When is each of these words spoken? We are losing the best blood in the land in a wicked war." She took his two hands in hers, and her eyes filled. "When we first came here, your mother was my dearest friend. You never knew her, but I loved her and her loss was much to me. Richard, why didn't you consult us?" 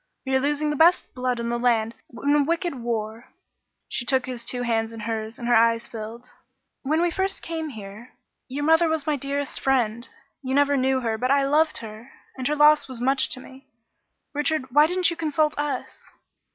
We 0.25 0.33
are 0.33 0.39
losing 0.39 0.71
the 0.71 0.75
best 0.75 1.13
blood 1.13 1.39
in 1.39 1.49
the 1.49 1.59
land 1.59 1.93
in 2.23 2.33
a 2.35 2.43
wicked 2.43 2.73
war." 2.73 3.25
She 3.87 4.03
took 4.03 4.25
his 4.25 4.43
two 4.43 4.63
hands 4.63 4.91
in 4.91 5.01
hers, 5.01 5.37
and 5.37 5.47
her 5.47 5.53
eyes 5.53 5.85
filled. 5.85 6.31
"When 6.81 7.03
we 7.03 7.11
first 7.11 7.43
came 7.43 7.69
here, 7.69 8.13
your 8.47 8.63
mother 8.63 8.89
was 8.89 9.05
my 9.05 9.15
dearest 9.15 9.59
friend. 9.59 10.09
You 10.41 10.55
never 10.55 10.75
knew 10.75 11.01
her, 11.01 11.19
but 11.19 11.29
I 11.29 11.45
loved 11.45 11.77
her 11.85 12.11
and 12.35 12.47
her 12.47 12.55
loss 12.55 12.87
was 12.87 12.99
much 12.99 13.29
to 13.29 13.39
me. 13.39 13.67
Richard, 14.33 14.71
why 14.71 14.87
didn't 14.87 15.11
you 15.11 15.15
consult 15.15 15.55
us?" 15.59 16.09